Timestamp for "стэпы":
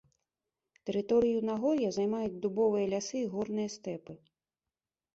3.79-4.13